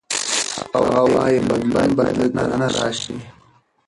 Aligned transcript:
هغه 0.75 1.01
وايي 1.13 1.39
بدلون 1.49 1.89
باید 1.97 2.15
له 2.21 2.27
دننه 2.35 2.67
راشي. 2.75 3.17